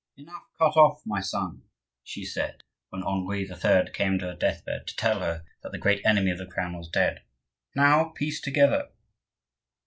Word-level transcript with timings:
"Enough 0.17 0.45
cut 0.57 0.75
off, 0.77 1.05
my 1.05 1.19
son," 1.21 1.61
she 2.01 2.25
said 2.25 2.63
when 2.89 3.03
Henri 3.03 3.47
III. 3.47 3.91
came 3.93 4.17
to 4.17 4.25
her 4.29 4.33
death 4.35 4.65
bed 4.65 4.87
to 4.87 4.95
tell 4.95 5.19
her 5.19 5.45
that 5.61 5.71
the 5.71 5.77
great 5.77 6.03
enemy 6.03 6.31
of 6.31 6.39
the 6.39 6.47
crown 6.47 6.75
was 6.75 6.89
dead, 6.89 7.21
"now 7.75 8.05
piece 8.09 8.41
together." 8.41 8.89